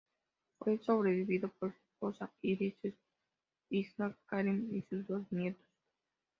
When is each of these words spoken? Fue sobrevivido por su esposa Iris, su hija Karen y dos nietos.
Fue 0.57 0.79
sobrevivido 0.79 1.53
por 1.59 1.75
su 1.75 1.79
esposa 1.91 2.31
Iris, 2.41 2.73
su 2.81 2.91
hija 3.69 4.17
Karen 4.25 4.67
y 4.73 4.83
dos 4.95 5.31
nietos. 5.31 5.63